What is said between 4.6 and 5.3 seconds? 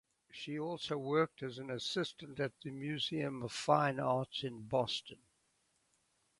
Boston.